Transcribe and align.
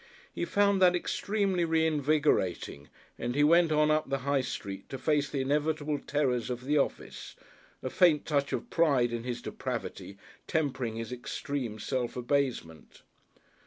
He 0.33 0.45
found 0.45 0.81
that 0.81 0.95
extremely 0.95 1.63
reinvigorating, 1.63 2.89
and 3.19 3.35
he 3.35 3.43
went 3.43 3.71
on 3.71 3.91
up 3.91 4.09
the 4.09 4.17
High 4.25 4.41
Street 4.41 4.89
to 4.89 4.97
face 4.97 5.29
the 5.29 5.41
inevitable 5.41 5.99
terrors 5.99 6.49
of 6.49 6.65
the 6.65 6.75
office, 6.75 7.35
a 7.83 7.89
faint 7.91 8.25
touch 8.25 8.51
of 8.51 8.71
pride 8.71 9.13
in 9.13 9.23
his 9.25 9.43
depravity 9.43 10.17
tempering 10.47 10.95
his 10.95 11.11
extreme 11.11 11.77
self 11.77 12.15
abasement. 12.17 13.03